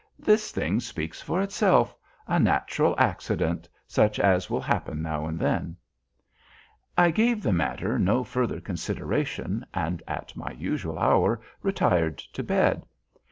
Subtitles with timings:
[0.17, 1.95] This thing speaks for itself.
[2.27, 5.75] A natural accident, such as will happen now and then!"
[6.97, 12.83] I gave the matter no further consideration, and at my usual hour retired to bed.